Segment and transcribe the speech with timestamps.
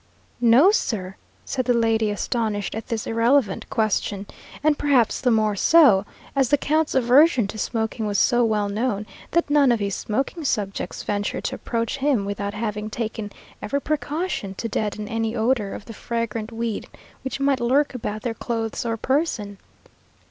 [0.39, 1.15] "No, sir,"
[1.45, 4.25] said the lady, astonished at this irrelevant question,
[4.63, 9.05] and perhaps the more so, as the count's aversion to smoking was so well known,
[9.29, 14.55] that none of his smoking subjects ventured to approach him without having taken every precaution
[14.55, 16.87] to deaden any odour of the fragrant weed
[17.21, 19.59] which might lurk about their clothes or person.